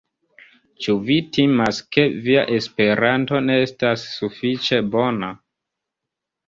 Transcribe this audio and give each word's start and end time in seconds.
Ĉu 0.85 0.95
vi 1.09 1.17
timas, 1.37 1.83
ke 1.97 2.07
via 2.29 2.47
Esperanto 2.57 3.43
ne 3.51 3.61
estas 3.69 4.09
sufiĉe 4.19 4.83
bona? 4.99 5.35